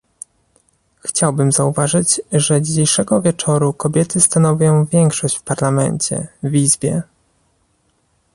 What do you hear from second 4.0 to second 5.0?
stanowią